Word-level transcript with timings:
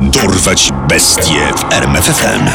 Dorwać 0.00 0.72
bestie 0.88 1.52
w 1.56 1.72
RMFFM. 1.72 2.50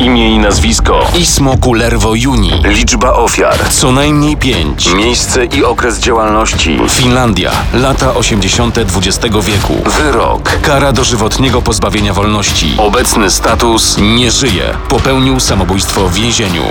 Imię 0.00 0.34
i 0.34 0.38
nazwisko 0.38 1.10
Ismo 1.18 1.56
Kullervo 1.56 2.14
Juni. 2.14 2.50
Liczba 2.64 3.12
ofiar 3.12 3.68
Co 3.70 3.92
najmniej 3.92 4.36
pięć. 4.36 4.94
Miejsce 4.94 5.44
i 5.44 5.64
okres 5.64 5.98
działalności 5.98 6.78
Finlandia. 6.88 7.52
Lata 7.74 8.14
80. 8.14 8.78
XX 8.78 9.36
wieku. 9.46 9.74
Wyrok 9.98 10.60
Kara 10.62 10.92
dożywotniego 10.92 11.62
pozbawienia 11.62 12.12
wolności. 12.12 12.74
Obecny 12.78 13.30
status 13.30 13.98
Nie 13.98 14.30
żyje. 14.30 14.64
Popełnił 14.88 15.40
samobójstwo 15.40 16.08
w 16.08 16.14
więzieniu. 16.14 16.62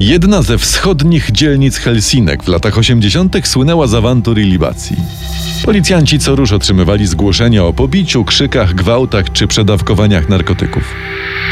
Jedna 0.00 0.42
ze 0.42 0.58
wschodnich 0.58 1.32
dzielnic 1.32 1.76
Helsinek 1.76 2.44
w 2.44 2.48
latach 2.48 2.78
80. 2.78 3.48
słynęła 3.48 3.86
z 3.86 3.94
awantur 3.94 4.38
i 4.38 4.44
libacji. 4.44 4.96
Policjanci 5.64 6.18
co 6.18 6.36
rusz 6.36 6.52
otrzymywali 6.52 7.06
zgłoszenia 7.06 7.64
o 7.64 7.72
pobiciu, 7.72 8.24
krzykach, 8.24 8.74
gwałtach 8.74 9.32
czy 9.32 9.46
przedawkowaniach 9.46 10.28
narkotyków. 10.28 10.94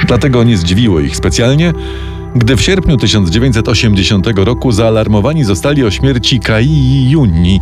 Dlatego 0.06 0.45
nie 0.45 0.56
zdziwiło 0.56 1.00
ich 1.00 1.17
specjalnie, 1.17 1.73
gdy 2.34 2.56
w 2.56 2.62
sierpniu 2.62 2.97
1980 2.97 4.27
roku 4.36 4.72
zaalarmowani 4.72 5.44
zostali 5.44 5.84
o 5.84 5.91
śmierci 5.91 6.41
Kai 6.41 7.11
Junni, 7.11 7.61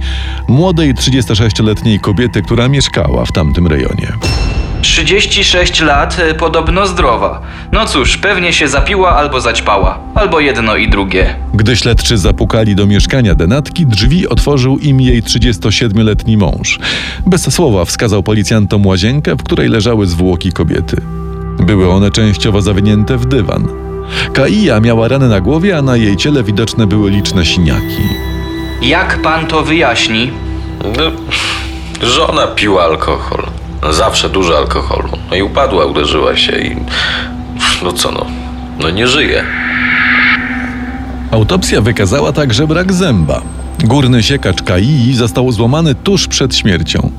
młodej 0.48 0.94
36-letniej 0.94 2.00
kobiety, 2.00 2.42
która 2.42 2.68
mieszkała 2.68 3.24
w 3.24 3.32
tamtym 3.32 3.66
rejonie. 3.66 4.12
36 4.82 5.80
lat, 5.80 6.18
y, 6.30 6.34
podobno 6.34 6.86
zdrowa. 6.86 7.40
No 7.72 7.86
cóż, 7.86 8.16
pewnie 8.16 8.52
się 8.52 8.68
zapiła 8.68 9.16
albo 9.16 9.40
zaćpała. 9.40 9.98
Albo 10.14 10.40
jedno 10.40 10.76
i 10.76 10.88
drugie. 10.88 11.34
Gdy 11.54 11.76
śledczy 11.76 12.18
zapukali 12.18 12.74
do 12.74 12.86
mieszkania 12.86 13.34
denatki, 13.34 13.86
drzwi 13.86 14.28
otworzył 14.28 14.78
im 14.78 15.00
jej 15.00 15.22
37-letni 15.22 16.36
mąż. 16.36 16.78
Bez 17.26 17.54
słowa 17.54 17.84
wskazał 17.84 18.22
policjantom 18.22 18.86
łazienkę, 18.86 19.34
w 19.36 19.42
której 19.42 19.68
leżały 19.68 20.06
zwłoki 20.06 20.52
kobiety. 20.52 21.00
Były 21.58 21.90
one 21.90 22.10
częściowo 22.10 22.62
zawinięte 22.62 23.16
w 23.16 23.26
dywan. 23.26 23.89
Kaija 24.32 24.80
miała 24.80 25.08
rany 25.08 25.28
na 25.28 25.40
głowie, 25.40 25.78
a 25.78 25.82
na 25.82 25.96
jej 25.96 26.16
ciele 26.16 26.42
widoczne 26.42 26.86
były 26.86 27.10
liczne 27.10 27.44
siniaki. 27.44 28.02
Jak 28.82 29.22
pan 29.22 29.46
to 29.46 29.62
wyjaśni? 29.62 30.30
No, 30.84 31.10
żona 32.06 32.46
piła 32.46 32.84
alkohol. 32.84 33.42
Zawsze 33.90 34.28
dużo 34.28 34.58
alkoholu. 34.58 35.08
No 35.30 35.36
i 35.36 35.42
upadła, 35.42 35.84
uderzyła 35.84 36.36
się 36.36 36.52
i. 36.58 36.76
No 37.82 37.92
co 37.92 38.10
no? 38.10 38.26
No 38.80 38.90
nie 38.90 39.08
żyje. 39.08 39.44
Autopsja 41.30 41.80
wykazała 41.80 42.32
także 42.32 42.66
brak 42.66 42.92
zęba. 42.92 43.42
Górny 43.84 44.22
siekacz 44.22 44.62
Kaii 44.62 45.14
został 45.14 45.52
złamany 45.52 45.94
tuż 45.94 46.26
przed 46.26 46.56
śmiercią. 46.56 47.10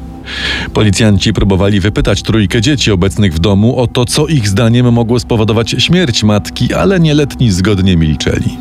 Policjanci 0.74 1.34
próbowali 1.34 1.80
wypytać 1.80 2.22
trójkę 2.22 2.62
dzieci 2.62 2.92
obecnych 2.92 3.34
w 3.34 3.40
domu 3.40 3.80
o 3.80 3.88
to, 3.88 4.06
co 4.06 4.28
ich 4.28 4.48
zdaniem 4.48 4.94
mogło 4.94 5.20
spowodować 5.20 5.76
śmierć 5.78 6.24
matki, 6.24 6.74
ale 6.74 7.00
nieletni 7.00 7.52
zgodnie 7.52 7.98
milczeli. 7.98 8.58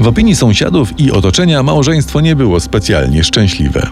W 0.00 0.06
opinii 0.06 0.36
sąsiadów 0.36 1.00
i 1.00 1.10
otoczenia 1.10 1.62
małżeństwo 1.62 2.20
nie 2.20 2.36
było 2.36 2.60
specjalnie 2.60 3.24
szczęśliwe. 3.24 3.86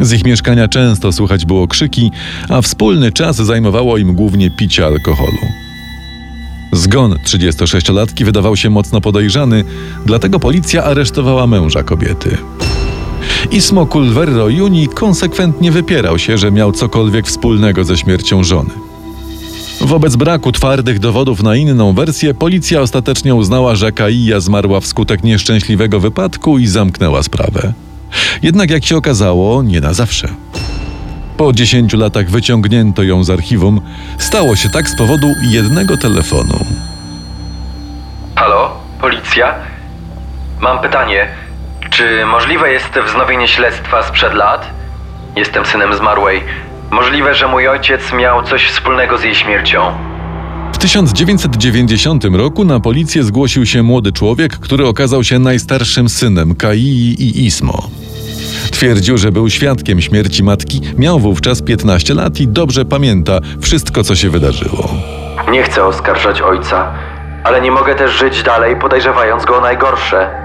Z 0.00 0.12
ich 0.12 0.24
mieszkania 0.24 0.68
często 0.68 1.12
słychać 1.12 1.46
było 1.46 1.68
krzyki, 1.68 2.10
a 2.48 2.62
wspólny 2.62 3.12
czas 3.12 3.36
zajmowało 3.36 3.98
im 3.98 4.14
głównie 4.14 4.50
picie 4.50 4.86
alkoholu. 4.86 5.38
Zgon 6.72 7.12
36-latki 7.12 8.24
wydawał 8.24 8.56
się 8.56 8.70
mocno 8.70 9.00
podejrzany, 9.00 9.64
dlatego 10.06 10.40
policja 10.40 10.84
aresztowała 10.84 11.46
męża 11.46 11.82
kobiety. 11.82 12.36
Ismo 13.54 13.86
Culverro 13.86 14.48
Juni 14.48 14.88
konsekwentnie 14.88 15.72
wypierał 15.72 16.18
się, 16.18 16.38
że 16.38 16.50
miał 16.50 16.72
cokolwiek 16.72 17.26
wspólnego 17.26 17.84
ze 17.84 17.96
śmiercią 17.96 18.44
żony. 18.44 18.70
Wobec 19.80 20.16
braku 20.16 20.52
twardych 20.52 20.98
dowodów 20.98 21.42
na 21.42 21.56
inną 21.56 21.92
wersję, 21.92 22.34
policja 22.34 22.80
ostatecznie 22.80 23.34
uznała, 23.34 23.74
że 23.74 23.92
Kaija 23.92 24.40
zmarła 24.40 24.80
wskutek 24.80 25.24
nieszczęśliwego 25.24 26.00
wypadku 26.00 26.58
i 26.58 26.66
zamknęła 26.66 27.22
sprawę. 27.22 27.72
Jednak 28.42 28.70
jak 28.70 28.84
się 28.84 28.96
okazało, 28.96 29.62
nie 29.62 29.80
na 29.80 29.92
zawsze. 29.92 30.28
Po 31.36 31.52
10 31.52 31.92
latach 31.92 32.30
wyciągnięto 32.30 33.02
ją 33.02 33.24
z 33.24 33.30
archiwum. 33.30 33.80
Stało 34.18 34.56
się 34.56 34.68
tak 34.68 34.88
z 34.88 34.96
powodu 34.96 35.28
jednego 35.50 35.96
telefonu. 35.96 36.64
Halo, 38.36 38.76
policja? 39.00 39.54
Mam 40.60 40.82
pytanie. 40.82 41.43
Czy 41.96 42.26
możliwe 42.26 42.72
jest 42.72 42.98
wznowienie 43.06 43.48
śledztwa 43.48 44.02
sprzed 44.02 44.34
lat? 44.34 44.70
Jestem 45.36 45.66
synem 45.66 45.94
zmarłej. 45.94 46.42
Możliwe, 46.90 47.34
że 47.34 47.48
mój 47.48 47.68
ojciec 47.68 48.12
miał 48.12 48.42
coś 48.42 48.66
wspólnego 48.66 49.18
z 49.18 49.24
jej 49.24 49.34
śmiercią. 49.34 49.92
W 50.72 50.78
1990 50.78 52.24
roku 52.24 52.64
na 52.64 52.80
policję 52.80 53.22
zgłosił 53.22 53.66
się 53.66 53.82
młody 53.82 54.12
człowiek, 54.12 54.58
który 54.58 54.86
okazał 54.86 55.24
się 55.24 55.38
najstarszym 55.38 56.08
synem 56.08 56.54
Kaii 56.54 57.14
i 57.22 57.46
Ismo. 57.46 57.90
Twierdził, 58.70 59.18
że 59.18 59.32
był 59.32 59.50
świadkiem 59.50 60.00
śmierci 60.00 60.42
matki, 60.42 60.80
miał 60.98 61.18
wówczas 61.18 61.62
15 61.62 62.14
lat 62.14 62.40
i 62.40 62.48
dobrze 62.48 62.84
pamięta 62.84 63.40
wszystko, 63.60 64.04
co 64.04 64.16
się 64.16 64.30
wydarzyło. 64.30 64.88
Nie 65.50 65.62
chcę 65.62 65.84
oskarżać 65.84 66.40
ojca, 66.40 66.92
ale 67.44 67.60
nie 67.60 67.70
mogę 67.70 67.94
też 67.94 68.18
żyć 68.18 68.42
dalej, 68.42 68.76
podejrzewając 68.76 69.44
go 69.44 69.56
o 69.56 69.60
najgorsze. 69.60 70.43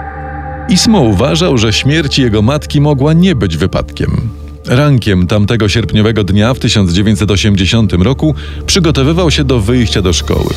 Ismo 0.70 1.00
uważał, 1.00 1.58
że 1.58 1.74
śmierć 1.74 2.20
jego 2.20 2.42
matki 2.42 2.82
mogła 2.82 3.14
nie 3.14 3.36
być 3.36 3.58
wypadkiem. 3.58 4.30
Rankiem 4.66 5.28
tamtego 5.28 5.70
sierpniowego 5.70 6.24
dnia 6.24 6.54
w 6.54 6.60
1980 6.60 7.94
roku 7.94 8.36
przygotowywał 8.66 9.32
się 9.32 9.44
do 9.44 9.60
wyjścia 9.60 10.02
do 10.02 10.14
szkoły. 10.14 10.54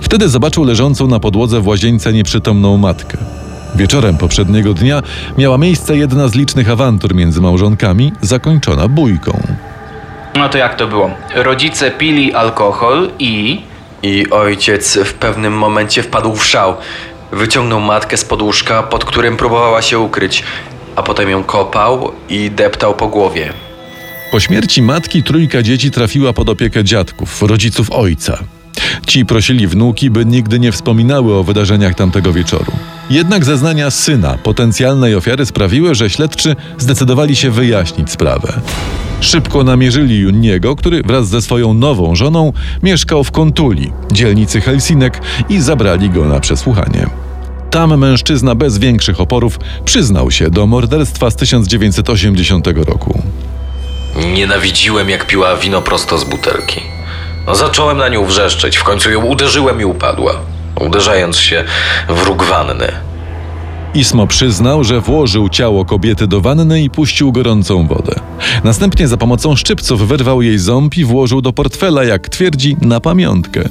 Wtedy 0.00 0.28
zobaczył 0.28 0.64
leżącą 0.64 1.06
na 1.06 1.20
podłodze 1.20 1.60
w 1.60 1.66
łazience 1.66 2.12
nieprzytomną 2.12 2.76
matkę. 2.76 3.18
Wieczorem 3.74 4.16
poprzedniego 4.16 4.74
dnia 4.74 5.02
miała 5.38 5.58
miejsce 5.58 5.96
jedna 5.96 6.28
z 6.28 6.34
licznych 6.34 6.70
awantur 6.70 7.14
między 7.14 7.40
małżonkami, 7.40 8.12
zakończona 8.20 8.88
bójką. 8.88 9.42
No 10.34 10.48
to 10.48 10.58
jak 10.58 10.76
to 10.76 10.86
było? 10.86 11.10
Rodzice 11.34 11.90
pili 11.90 12.34
alkohol 12.34 13.10
i... 13.18 13.62
I 14.02 14.30
ojciec 14.30 14.98
w 15.04 15.14
pewnym 15.14 15.52
momencie 15.52 16.02
wpadł 16.02 16.36
w 16.36 16.46
szał. 16.46 16.74
Wyciągnął 17.34 17.80
matkę 17.80 18.16
z 18.16 18.24
podłóżka, 18.24 18.82
pod 18.82 19.04
którym 19.04 19.36
próbowała 19.36 19.82
się 19.82 19.98
ukryć, 19.98 20.42
a 20.96 21.02
potem 21.02 21.30
ją 21.30 21.44
kopał 21.44 22.12
i 22.28 22.50
deptał 22.50 22.94
po 22.94 23.08
głowie. 23.08 23.52
Po 24.32 24.40
śmierci 24.40 24.82
matki 24.82 25.22
trójka 25.22 25.62
dzieci 25.62 25.90
trafiła 25.90 26.32
pod 26.32 26.48
opiekę 26.48 26.84
dziadków, 26.84 27.42
rodziców 27.42 27.92
ojca. 27.92 28.38
Ci 29.06 29.26
prosili 29.26 29.66
wnuki, 29.66 30.10
by 30.10 30.24
nigdy 30.24 30.58
nie 30.58 30.72
wspominały 30.72 31.34
o 31.34 31.44
wydarzeniach 31.44 31.94
tamtego 31.94 32.32
wieczoru. 32.32 32.72
Jednak 33.10 33.44
zeznania 33.44 33.90
syna, 33.90 34.38
potencjalnej 34.42 35.14
ofiary, 35.14 35.46
sprawiły, 35.46 35.94
że 35.94 36.10
śledczy 36.10 36.56
zdecydowali 36.78 37.36
się 37.36 37.50
wyjaśnić 37.50 38.10
sprawę. 38.10 38.60
Szybko 39.20 39.64
namierzyli 39.64 40.18
Juniego, 40.18 40.76
który 40.76 41.02
wraz 41.02 41.28
ze 41.28 41.42
swoją 41.42 41.74
nową 41.74 42.14
żoną 42.14 42.52
mieszkał 42.82 43.24
w 43.24 43.30
Kontuli, 43.30 43.92
dzielnicy 44.12 44.60
Helsinek, 44.60 45.20
i 45.48 45.60
zabrali 45.60 46.10
go 46.10 46.24
na 46.24 46.40
przesłuchanie. 46.40 47.23
Tam 47.74 47.98
mężczyzna 47.98 48.54
bez 48.54 48.78
większych 48.78 49.20
oporów 49.20 49.58
przyznał 49.84 50.30
się 50.30 50.50
do 50.50 50.66
morderstwa 50.66 51.30
z 51.30 51.36
1980 51.36 52.66
roku. 52.66 53.22
Nienawidziłem, 54.16 55.10
jak 55.10 55.26
piła 55.26 55.56
wino 55.56 55.82
prosto 55.82 56.18
z 56.18 56.24
butelki. 56.24 56.80
No, 57.46 57.54
zacząłem 57.54 57.98
na 57.98 58.08
nią 58.08 58.24
wrzeszczeć, 58.24 58.76
w 58.76 58.84
końcu 58.84 59.10
ją 59.10 59.24
uderzyłem 59.24 59.80
i 59.80 59.84
upadła, 59.84 60.32
uderzając 60.80 61.38
się 61.38 61.64
w 62.08 62.22
róg 62.22 62.44
wanny. 62.44 62.92
Ismo 63.94 64.26
przyznał, 64.26 64.84
że 64.84 65.00
włożył 65.00 65.48
ciało 65.48 65.84
kobiety 65.84 66.26
do 66.26 66.40
wanny 66.40 66.82
i 66.82 66.90
puścił 66.90 67.32
gorącą 67.32 67.86
wodę. 67.86 68.14
Następnie 68.64 69.08
za 69.08 69.16
pomocą 69.16 69.56
szczypców 69.56 70.08
wyrwał 70.08 70.42
jej 70.42 70.58
ząb 70.58 70.96
i 70.96 71.04
włożył 71.04 71.40
do 71.40 71.52
portfela, 71.52 72.04
jak 72.04 72.28
twierdzi, 72.28 72.76
na 72.80 73.00
pamiątkę. 73.00 73.68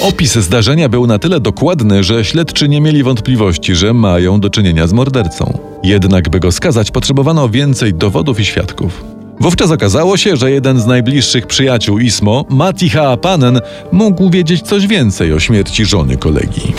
Opis 0.00 0.34
zdarzenia 0.34 0.88
był 0.88 1.06
na 1.06 1.18
tyle 1.18 1.40
dokładny, 1.40 2.04
że 2.04 2.24
śledczy 2.24 2.68
nie 2.68 2.80
mieli 2.80 3.02
wątpliwości, 3.02 3.74
że 3.74 3.94
mają 3.94 4.40
do 4.40 4.50
czynienia 4.50 4.86
z 4.86 4.92
mordercą. 4.92 5.58
Jednak, 5.82 6.28
by 6.28 6.40
go 6.40 6.52
skazać, 6.52 6.90
potrzebowano 6.90 7.48
więcej 7.48 7.94
dowodów 7.94 8.40
i 8.40 8.44
świadków. 8.44 9.04
Wówczas 9.40 9.70
okazało 9.70 10.16
się, 10.16 10.36
że 10.36 10.50
jeden 10.50 10.80
z 10.80 10.86
najbliższych 10.86 11.46
przyjaciół 11.46 11.98
Ismo, 11.98 12.44
Mati 12.48 12.88
Haapanen, 12.88 13.60
mógł 13.92 14.30
wiedzieć 14.30 14.62
coś 14.62 14.86
więcej 14.86 15.32
o 15.32 15.40
śmierci 15.40 15.84
żony 15.84 16.16
kolegi. 16.16 16.72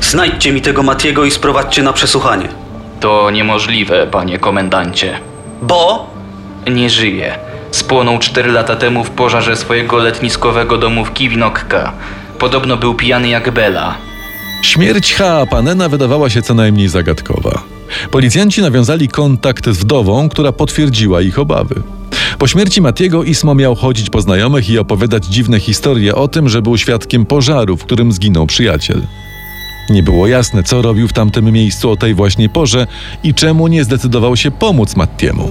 Znajdźcie 0.00 0.52
mi 0.52 0.62
tego 0.62 0.82
Matiego 0.82 1.24
i 1.24 1.30
sprowadźcie 1.30 1.82
na 1.82 1.92
przesłuchanie. 1.92 2.48
To 3.00 3.30
niemożliwe, 3.30 4.06
panie 4.06 4.38
komendancie. 4.38 5.18
Bo 5.62 6.10
Nie 6.70 6.90
żyje. 6.90 7.38
Spłonął 7.70 8.18
4 8.18 8.52
lata 8.52 8.76
temu 8.76 9.04
w 9.04 9.10
pożarze 9.10 9.56
swojego 9.56 9.96
letniskowego 9.96 10.78
domu 10.78 11.04
w 11.04 11.12
Kiwinokka. 11.12 11.92
Podobno 12.38 12.76
był 12.76 12.94
pijany 12.94 13.28
jak 13.28 13.50
Bela. 13.50 13.94
Śmierć 14.62 15.14
Haapanena 15.14 15.88
wydawała 15.88 16.30
się 16.30 16.42
co 16.42 16.54
najmniej 16.54 16.88
zagadkowa. 16.88 17.62
Policjanci 18.10 18.62
nawiązali 18.62 19.08
kontakt 19.08 19.68
z 19.68 19.78
wdową, 19.78 20.28
która 20.28 20.52
potwierdziła 20.52 21.20
ich 21.20 21.38
obawy. 21.38 21.82
Po 22.38 22.46
śmierci 22.46 22.80
Matiego 22.80 23.24
Ismo 23.24 23.54
miał 23.54 23.74
chodzić 23.74 24.10
po 24.10 24.20
znajomych 24.20 24.70
i 24.70 24.78
opowiadać 24.78 25.24
dziwne 25.24 25.60
historie 25.60 26.14
o 26.14 26.28
tym, 26.28 26.48
że 26.48 26.62
był 26.62 26.78
świadkiem 26.78 27.26
pożaru, 27.26 27.76
w 27.76 27.84
którym 27.84 28.12
zginął 28.12 28.46
przyjaciel. 28.46 29.02
Nie 29.88 30.02
było 30.02 30.26
jasne, 30.26 30.62
co 30.62 30.82
robił 30.82 31.08
w 31.08 31.12
tamtym 31.12 31.52
miejscu 31.52 31.90
o 31.90 31.96
tej 31.96 32.14
właśnie 32.14 32.48
porze 32.48 32.86
i 33.22 33.34
czemu 33.34 33.68
nie 33.68 33.84
zdecydował 33.84 34.36
się 34.36 34.50
pomóc 34.50 34.96
Mattiemu. 34.96 35.50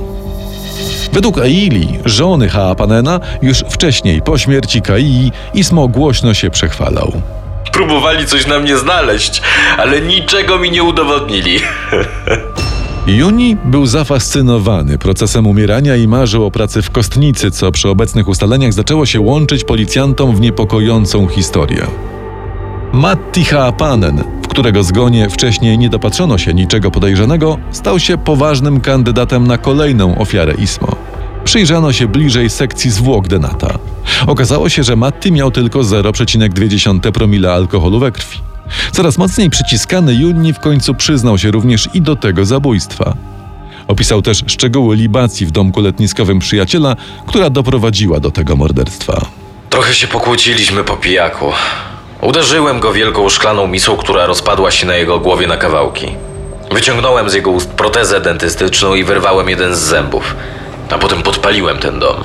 Według 1.14 1.38
Aili, 1.38 1.88
żony 2.06 2.50
Haapanena, 2.50 3.20
już 3.42 3.64
wcześniej 3.70 4.22
po 4.22 4.38
śmierci 4.38 4.82
Kai, 4.82 5.32
Ismo 5.54 5.88
głośno 5.88 6.34
się 6.34 6.50
przechwalał. 6.50 7.22
Próbowali 7.74 8.26
coś 8.26 8.48
na 8.48 8.60
mnie 8.60 8.78
znaleźć, 8.78 9.42
ale 9.78 10.02
niczego 10.02 10.58
mi 10.58 10.72
nie 10.72 10.84
udowodnili. 10.84 11.60
Juni 13.08 13.58
był 13.66 13.86
zafascynowany 13.86 14.98
procesem 14.98 15.48
umierania 15.48 15.96
i 15.96 16.08
marzył 16.08 16.46
o 16.46 16.52
pracy 16.52 16.82
w 16.82 16.92
kostnicy, 16.92 17.52
co 17.52 17.72
przy 17.72 17.90
obecnych 17.90 18.28
ustaleniach 18.28 18.74
zaczęło 18.74 19.06
się 19.06 19.22
łączyć 19.22 19.64
policjantom 19.64 20.36
w 20.36 20.42
niepokojącą 20.42 21.28
historię. 21.28 21.88
Matti 22.94 23.46
Haapanen, 23.46 24.24
w 24.42 24.48
którego 24.48 24.84
zgonie 24.84 25.30
wcześniej 25.30 25.78
nie 25.78 25.90
dopatrzono 25.90 26.38
się 26.38 26.54
niczego 26.54 26.92
podejrzanego, 26.92 27.58
stał 27.72 28.00
się 28.00 28.18
poważnym 28.18 28.82
kandydatem 28.82 29.48
na 29.48 29.58
kolejną 29.58 30.18
ofiarę 30.18 30.54
Ismo. 30.54 30.88
Przyjrzano 31.44 31.94
się 31.94 32.08
bliżej 32.08 32.50
sekcji 32.50 32.92
zwłok 32.92 33.28
Denata. 33.28 33.80
Okazało 34.28 34.70
się, 34.70 34.84
że 34.84 34.96
Matti 34.96 35.32
miał 35.32 35.52
tylko 35.52 35.80
0,2 35.80 37.12
promila 37.12 37.54
alkoholu 37.54 38.00
we 38.00 38.12
krwi. 38.12 38.40
Coraz 38.92 39.18
mocniej 39.18 39.50
przyciskany 39.50 40.14
Junni 40.14 40.54
w 40.54 40.60
końcu 40.60 40.94
przyznał 40.94 41.38
się 41.38 41.52
również 41.52 41.90
i 41.94 42.02
do 42.02 42.16
tego 42.16 42.46
zabójstwa. 42.46 43.14
Opisał 43.88 44.22
też 44.22 44.44
szczegóły 44.48 44.96
libacji 44.96 45.46
w 45.46 45.52
domku 45.52 45.82
letniskowym 45.82 46.40
przyjaciela, 46.40 46.96
która 47.26 47.50
doprowadziła 47.50 48.20
do 48.20 48.32
tego 48.32 48.56
morderstwa. 48.56 49.26
Trochę 49.70 49.94
się 49.94 50.08
pokłóciliśmy 50.08 50.84
po 50.84 50.98
pijaku. 50.98 51.46
Uderzyłem 52.22 52.80
go 52.80 52.94
wielką 52.94 53.30
szklaną 53.30 53.68
misą, 53.68 53.98
która 53.98 54.26
rozpadła 54.26 54.72
się 54.72 54.88
na 54.88 54.96
jego 54.96 55.20
głowie 55.20 55.48
na 55.48 55.58
kawałki. 55.58 56.08
Wyciągnąłem 56.72 57.30
z 57.30 57.34
jego 57.34 57.52
ust 57.52 57.70
protezę 57.70 58.22
dentystyczną 58.22 58.96
i 58.96 59.04
wyrwałem 59.04 59.50
jeden 59.50 59.76
z 59.76 59.80
zębów. 59.80 60.36
A 60.90 60.98
potem 60.98 61.24
podpaliłem 61.24 61.78
ten 61.78 62.00
dom. 62.00 62.16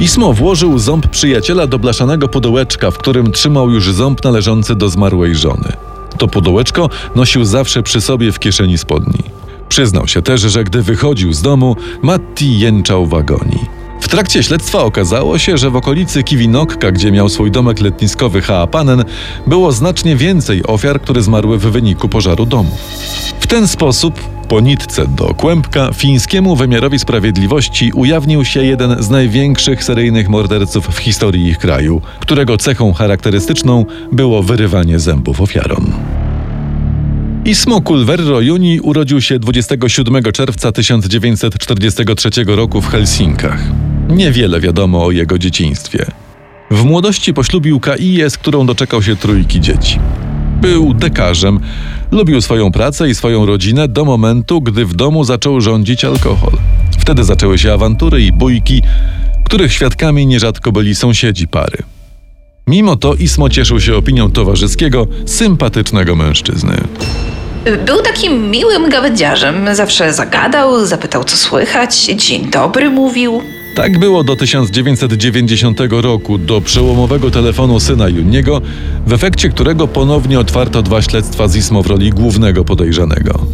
Ismo 0.00 0.32
włożył 0.32 0.78
ząb 0.78 1.06
przyjaciela 1.06 1.66
do 1.66 1.78
blaszanego 1.78 2.28
pudełeczka, 2.28 2.90
w 2.90 2.98
którym 2.98 3.32
trzymał 3.32 3.70
już 3.70 3.92
ząb 3.92 4.24
należący 4.24 4.74
do 4.74 4.88
zmarłej 4.88 5.34
żony. 5.34 5.72
To 6.18 6.28
pudełeczko 6.28 6.90
nosił 7.14 7.44
zawsze 7.44 7.82
przy 7.82 8.00
sobie 8.00 8.32
w 8.32 8.38
kieszeni 8.38 8.78
spodni. 8.78 9.22
Przyznał 9.68 10.08
się 10.08 10.22
też, 10.22 10.40
że 10.40 10.64
gdy 10.64 10.82
wychodził 10.82 11.32
z 11.32 11.42
domu, 11.42 11.76
Matti 12.02 12.58
jęczał 12.58 13.06
w 13.06 13.14
agonii. 13.14 13.83
Trakcie 14.14 14.42
śledztwa 14.42 14.78
okazało 14.78 15.38
się, 15.38 15.58
że 15.58 15.70
w 15.70 15.76
okolicy 15.76 16.22
Kiwinokka, 16.22 16.92
gdzie 16.92 17.12
miał 17.12 17.28
swój 17.28 17.50
domek 17.50 17.80
letniskowy 17.80 18.42
Haapanen, 18.42 19.04
było 19.46 19.72
znacznie 19.72 20.16
więcej 20.16 20.66
ofiar, 20.66 21.00
które 21.00 21.22
zmarły 21.22 21.58
w 21.58 21.62
wyniku 21.62 22.08
pożaru 22.08 22.46
domu. 22.46 22.76
W 23.40 23.46
ten 23.46 23.68
sposób, 23.68 24.20
po 24.48 24.60
nitce 24.60 25.06
do 25.06 25.34
kłębka, 25.34 25.90
fińskiemu 25.94 26.56
wymiarowi 26.56 26.98
sprawiedliwości 26.98 27.92
ujawnił 27.94 28.44
się 28.44 28.64
jeden 28.64 29.02
z 29.02 29.10
największych 29.10 29.84
seryjnych 29.84 30.28
morderców 30.28 30.88
w 30.88 30.98
historii 30.98 31.48
ich 31.48 31.58
kraju, 31.58 32.02
którego 32.20 32.56
cechą 32.56 32.92
charakterystyczną 32.92 33.86
było 34.12 34.42
wyrywanie 34.42 34.98
zębów 34.98 35.40
ofiarom. 35.40 35.92
Ismo 37.44 37.80
Kulverro 37.80 38.40
Juni 38.40 38.80
urodził 38.80 39.20
się 39.20 39.38
27 39.38 40.22
czerwca 40.32 40.72
1943 40.72 42.30
roku 42.46 42.80
w 42.80 42.88
Helsinkach. 42.88 43.83
Niewiele 44.08 44.60
wiadomo 44.60 45.04
o 45.04 45.10
jego 45.10 45.38
dzieciństwie. 45.38 46.06
W 46.70 46.84
młodości 46.84 47.34
poślubił 47.34 47.80
Kaiję, 47.80 48.30
z 48.30 48.38
którą 48.38 48.66
doczekał 48.66 49.02
się 49.02 49.16
trójki 49.16 49.60
dzieci. 49.60 49.98
Był 50.60 50.94
dekarzem, 50.94 51.60
lubił 52.10 52.40
swoją 52.40 52.72
pracę 52.72 53.08
i 53.08 53.14
swoją 53.14 53.46
rodzinę 53.46 53.88
do 53.88 54.04
momentu, 54.04 54.60
gdy 54.60 54.86
w 54.86 54.94
domu 54.94 55.24
zaczął 55.24 55.60
rządzić 55.60 56.04
alkohol. 56.04 56.52
Wtedy 56.98 57.24
zaczęły 57.24 57.58
się 57.58 57.72
awantury 57.72 58.22
i 58.22 58.32
bójki, 58.32 58.82
których 59.44 59.72
świadkami 59.72 60.26
nierzadko 60.26 60.72
byli 60.72 60.94
sąsiedzi 60.94 61.48
pary. 61.48 61.78
Mimo 62.66 62.96
to 62.96 63.14
Ismo 63.14 63.50
cieszył 63.50 63.80
się 63.80 63.96
opinią 63.96 64.30
towarzyskiego, 64.30 65.06
sympatycznego 65.26 66.16
mężczyzny. 66.16 66.76
Był 67.86 68.02
takim 68.02 68.50
miłym 68.50 68.88
gawędziarzem. 68.88 69.74
Zawsze 69.74 70.12
zagadał, 70.12 70.86
zapytał 70.86 71.24
co 71.24 71.36
słychać, 71.36 72.04
dzień 72.04 72.50
dobry 72.50 72.90
mówił. 72.90 73.42
Tak 73.74 73.98
było 73.98 74.24
do 74.24 74.36
1990 74.36 75.80
roku, 75.90 76.38
do 76.38 76.60
przełomowego 76.60 77.30
telefonu 77.30 77.80
syna 77.80 78.08
Juniego, 78.08 78.62
w 79.06 79.12
efekcie 79.12 79.48
którego 79.48 79.88
ponownie 79.88 80.40
otwarto 80.40 80.82
dwa 80.82 81.02
śledztwa 81.02 81.48
z 81.48 81.56
Ismo 81.56 81.82
w 81.82 81.86
roli 81.86 82.10
głównego 82.10 82.64
podejrzanego. 82.64 83.46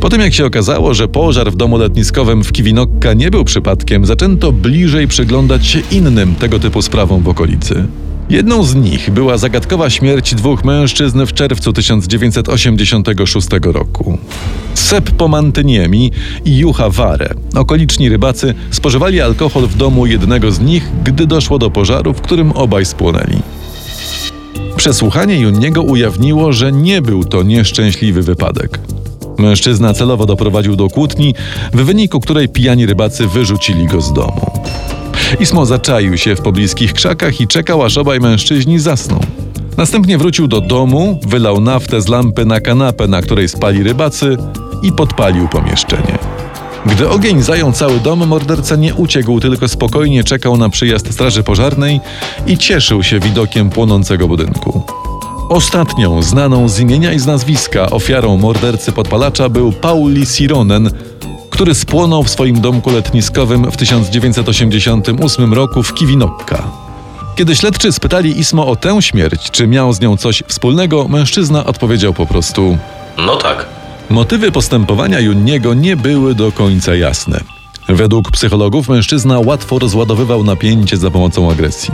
Po 0.00 0.08
tym 0.08 0.20
jak 0.20 0.34
się 0.34 0.46
okazało, 0.46 0.94
że 0.94 1.08
pożar 1.08 1.52
w 1.52 1.56
domu 1.56 1.78
letniskowym 1.78 2.44
w 2.44 2.52
Kiwinokka 2.52 3.12
nie 3.14 3.30
był 3.30 3.44
przypadkiem, 3.44 4.06
zaczęto 4.06 4.52
bliżej 4.52 5.08
przyglądać 5.08 5.66
się 5.66 5.80
innym 5.90 6.34
tego 6.34 6.58
typu 6.58 6.82
sprawom 6.82 7.22
w 7.22 7.28
okolicy. 7.28 7.86
Jedną 8.30 8.62
z 8.62 8.74
nich 8.74 9.10
była 9.10 9.38
zagadkowa 9.38 9.90
śmierć 9.90 10.34
dwóch 10.34 10.64
mężczyzn 10.64 11.26
w 11.26 11.32
czerwcu 11.32 11.72
1986 11.72 13.48
roku. 13.62 14.18
Sep 14.74 15.10
Pomantyniemi 15.10 16.12
i 16.44 16.58
Jucha 16.58 16.90
Ware, 16.90 17.34
okoliczni 17.54 18.08
rybacy, 18.08 18.54
spożywali 18.70 19.20
alkohol 19.20 19.66
w 19.66 19.76
domu 19.76 20.06
jednego 20.06 20.52
z 20.52 20.60
nich, 20.60 20.88
gdy 21.04 21.26
doszło 21.26 21.58
do 21.58 21.70
pożaru, 21.70 22.14
w 22.14 22.20
którym 22.20 22.52
obaj 22.52 22.86
spłonęli. 22.86 23.38
Przesłuchanie 24.76 25.40
Juniego 25.40 25.82
ujawniło, 25.82 26.52
że 26.52 26.72
nie 26.72 27.02
był 27.02 27.24
to 27.24 27.42
nieszczęśliwy 27.42 28.22
wypadek. 28.22 28.80
Mężczyzna 29.38 29.94
celowo 29.94 30.26
doprowadził 30.26 30.76
do 30.76 30.88
kłótni, 30.88 31.34
w 31.72 31.84
wyniku 31.84 32.20
której 32.20 32.48
pijani 32.48 32.86
rybacy 32.86 33.26
wyrzucili 33.26 33.86
go 33.86 34.00
z 34.00 34.12
domu. 34.12 34.50
Ismo 35.40 35.66
zaczaił 35.66 36.18
się 36.18 36.36
w 36.36 36.40
pobliskich 36.40 36.92
krzakach 36.92 37.40
i 37.40 37.46
czekał, 37.46 37.82
aż 37.82 37.98
obaj 37.98 38.20
mężczyźni 38.20 38.78
zasną. 38.78 39.20
Następnie 39.76 40.18
wrócił 40.18 40.48
do 40.48 40.60
domu, 40.60 41.20
wylał 41.26 41.60
naftę 41.60 42.00
z 42.00 42.08
lampy 42.08 42.46
na 42.46 42.60
kanapę, 42.60 43.08
na 43.08 43.22
której 43.22 43.48
spali 43.48 43.82
rybacy 43.82 44.36
i 44.82 44.92
podpalił 44.92 45.48
pomieszczenie. 45.48 46.18
Gdy 46.86 47.08
ogień 47.08 47.42
zajął 47.42 47.72
cały 47.72 48.00
dom, 48.00 48.26
morderca 48.26 48.76
nie 48.76 48.94
uciekł, 48.94 49.40
tylko 49.40 49.68
spokojnie 49.68 50.24
czekał 50.24 50.56
na 50.56 50.68
przyjazd 50.68 51.12
straży 51.12 51.42
pożarnej 51.42 52.00
i 52.46 52.58
cieszył 52.58 53.02
się 53.02 53.20
widokiem 53.20 53.70
płonącego 53.70 54.28
budynku. 54.28 54.82
Ostatnią, 55.48 56.22
znaną 56.22 56.68
z 56.68 56.80
imienia 56.80 57.12
i 57.12 57.18
z 57.18 57.26
nazwiska 57.26 57.90
ofiarą 57.90 58.36
mordercy 58.36 58.92
podpalacza 58.92 59.48
był 59.48 59.72
Pauli 59.72 60.26
Sironen, 60.26 60.90
który 61.52 61.74
spłonął 61.74 62.22
w 62.22 62.30
swoim 62.30 62.60
domku 62.60 62.90
letniskowym 62.90 63.70
w 63.70 63.76
1988 63.76 65.54
roku 65.54 65.82
w 65.82 65.94
Kiwinokka. 65.94 66.62
Kiedy 67.36 67.56
śledczy 67.56 67.92
spytali 67.92 68.40
Ismo 68.40 68.66
o 68.66 68.76
tę 68.76 69.02
śmierć, 69.02 69.50
czy 69.50 69.66
miał 69.66 69.92
z 69.92 70.00
nią 70.00 70.16
coś 70.16 70.42
wspólnego, 70.48 71.08
mężczyzna 71.08 71.64
odpowiedział 71.64 72.14
po 72.14 72.26
prostu: 72.26 72.78
No 73.16 73.36
tak. 73.36 73.66
Motywy 74.10 74.52
postępowania 74.52 75.20
Junniego 75.20 75.74
nie 75.74 75.96
były 75.96 76.34
do 76.34 76.52
końca 76.52 76.94
jasne. 76.94 77.40
Według 77.88 78.30
psychologów 78.30 78.88
mężczyzna 78.88 79.40
łatwo 79.40 79.78
rozładowywał 79.78 80.44
napięcie 80.44 80.96
za 80.96 81.10
pomocą 81.10 81.50
agresji. 81.50 81.90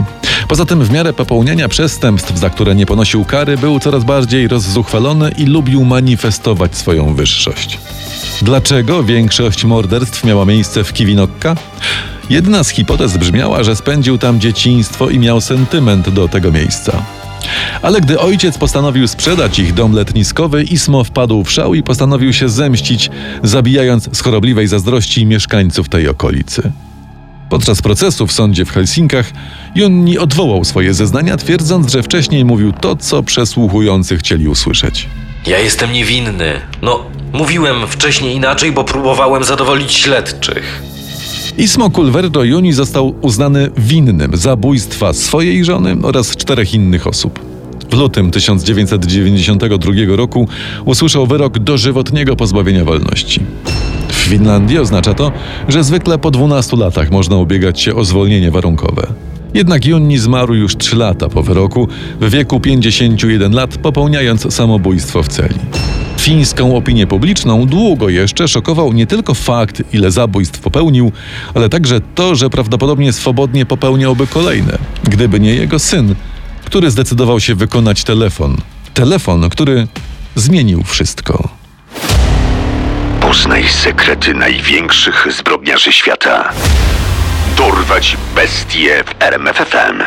Poza 0.47 0.65
tym 0.65 0.83
w 0.83 0.91
miarę 0.91 1.13
popełniania 1.13 1.67
przestępstw, 1.67 2.37
za 2.37 2.49
które 2.49 2.75
nie 2.75 2.85
ponosił 2.85 3.25
kary, 3.25 3.57
był 3.57 3.79
coraz 3.79 4.03
bardziej 4.03 4.47
rozzuchwalony 4.47 5.31
i 5.37 5.45
lubił 5.45 5.85
manifestować 5.85 6.75
swoją 6.75 7.13
wyższość. 7.15 7.79
Dlaczego 8.41 9.03
większość 9.03 9.65
morderstw 9.65 10.23
miała 10.23 10.45
miejsce 10.45 10.83
w 10.83 10.93
Kiwinokka? 10.93 11.55
Jedna 12.29 12.63
z 12.63 12.69
hipotez 12.69 13.17
brzmiała, 13.17 13.63
że 13.63 13.75
spędził 13.75 14.17
tam 14.17 14.39
dzieciństwo 14.39 15.09
i 15.09 15.19
miał 15.19 15.41
sentyment 15.41 16.09
do 16.09 16.27
tego 16.27 16.51
miejsca. 16.51 17.05
Ale 17.81 18.01
gdy 18.01 18.19
ojciec 18.19 18.57
postanowił 18.57 19.07
sprzedać 19.07 19.59
ich 19.59 19.73
dom 19.73 19.93
letniskowy, 19.93 20.63
Ismo 20.63 21.03
wpadł 21.03 21.43
w 21.43 21.51
szał 21.51 21.73
i 21.73 21.83
postanowił 21.83 22.33
się 22.33 22.49
zemścić, 22.49 23.09
zabijając 23.43 24.17
z 24.17 24.21
chorobliwej 24.21 24.67
zazdrości 24.67 25.25
mieszkańców 25.25 25.89
tej 25.89 26.07
okolicy. 26.07 26.71
Podczas 27.49 27.81
procesu 27.81 28.27
w 28.27 28.31
sądzie 28.31 28.65
w 28.65 28.71
Helsinkach 28.71 29.31
Junni 29.75 30.17
odwołał 30.17 30.65
swoje 30.65 30.93
zeznania, 30.93 31.37
twierdząc, 31.37 31.91
że 31.91 32.03
wcześniej 32.03 32.45
mówił 32.45 32.71
to, 32.71 32.95
co 32.95 33.23
przesłuchujący 33.23 34.17
chcieli 34.17 34.47
usłyszeć. 34.47 35.07
Ja 35.47 35.59
jestem 35.59 35.93
niewinny. 35.93 36.61
No, 36.81 37.05
mówiłem 37.33 37.87
wcześniej 37.87 38.35
inaczej, 38.35 38.71
bo 38.71 38.83
próbowałem 38.83 39.43
zadowolić 39.43 39.93
śledczych. 39.93 40.83
Ismo 41.57 41.89
Culverdo 41.89 42.43
Juni 42.43 42.73
został 42.73 43.15
uznany 43.21 43.69
winnym 43.77 44.37
zabójstwa 44.37 45.13
swojej 45.13 45.65
żony 45.65 45.95
oraz 46.03 46.35
czterech 46.35 46.73
innych 46.73 47.07
osób. 47.07 47.39
W 47.89 47.93
lutym 47.93 48.31
1992 48.31 49.91
roku 50.15 50.47
usłyszał 50.85 51.27
wyrok 51.27 51.59
dożywotniego 51.59 52.35
pozbawienia 52.35 52.85
wolności. 52.85 53.41
W 54.07 54.13
Finlandii 54.13 54.79
oznacza 54.79 55.13
to, 55.13 55.31
że 55.67 55.83
zwykle 55.83 56.17
po 56.17 56.31
12 56.31 56.77
latach 56.77 57.11
można 57.11 57.37
ubiegać 57.37 57.81
się 57.81 57.95
o 57.95 58.05
zwolnienie 58.05 58.51
warunkowe. 58.51 59.07
Jednak 59.53 59.85
Junni 59.85 60.17
zmarł 60.17 60.53
już 60.53 60.77
3 60.77 60.95
lata 60.95 61.29
po 61.29 61.43
wyroku, 61.43 61.87
w 62.21 62.29
wieku 62.29 62.59
51 62.59 63.53
lat, 63.53 63.77
popełniając 63.77 64.53
samobójstwo 64.53 65.23
w 65.23 65.27
celi. 65.27 65.55
Fińską 66.29 66.77
opinię 66.77 67.07
publiczną 67.07 67.65
długo 67.65 68.09
jeszcze 68.09 68.47
szokował 68.47 68.93
nie 68.93 69.07
tylko 69.07 69.33
fakt, 69.33 69.83
ile 69.93 70.11
zabójstw 70.11 70.59
popełnił, 70.59 71.11
ale 71.53 71.69
także 71.69 72.01
to, 72.15 72.35
że 72.35 72.49
prawdopodobnie 72.49 73.13
swobodnie 73.13 73.65
popełniałby 73.65 74.27
kolejne, 74.27 74.77
gdyby 75.03 75.39
nie 75.39 75.55
jego 75.55 75.79
syn, 75.79 76.15
który 76.65 76.91
zdecydował 76.91 77.39
się 77.39 77.55
wykonać 77.55 78.03
telefon. 78.03 78.57
Telefon, 78.93 79.49
który 79.49 79.87
zmienił 80.35 80.83
wszystko. 80.83 81.49
Poznaj 83.21 83.69
sekrety 83.69 84.33
największych 84.33 85.27
zbrodniarzy 85.37 85.91
świata. 85.91 86.49
Dorwać 87.57 88.17
bestie 88.35 89.03
w 89.03 89.23
RMFFM. 89.23 90.03